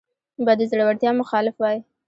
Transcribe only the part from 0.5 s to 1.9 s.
د زړورتیا مخالف وای